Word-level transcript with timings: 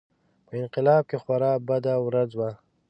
په 0.45 0.51
انقلاب 0.61 1.03
کې 1.09 1.17
خورا 1.23 1.51
بده 1.67 1.93
ورځ 2.05 2.29
وه. 2.39 2.49